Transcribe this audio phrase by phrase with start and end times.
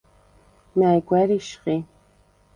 [0.77, 1.75] მა̈ჲ გვა̈რიშ ხი?